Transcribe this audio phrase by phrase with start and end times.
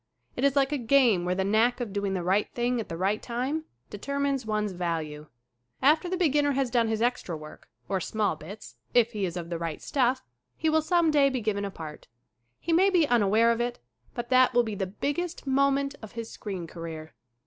[0.35, 2.97] It is like a game where the knack of doing the right thing at the
[2.97, 5.27] right time determines one's value.
[5.79, 9.51] After the beginner has done his extra work, or small bits, if he is of
[9.51, 10.23] the right stuff,
[10.57, 12.07] he will some day be given a part.
[12.59, 13.77] He may be unaware of it,
[14.15, 17.13] but that will be the biggest moment of his screen career.